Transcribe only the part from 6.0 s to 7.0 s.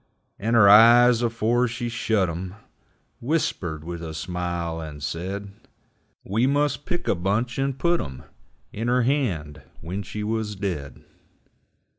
We must